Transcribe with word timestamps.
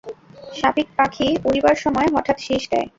শাপিক 0.53 0.87
পাথি 0.97 1.27
উড়িবার 1.47 1.75
সময় 1.75 2.09
হঠাৎ 2.15 2.37
শিস 2.39 2.63
দেয়। 2.71 2.87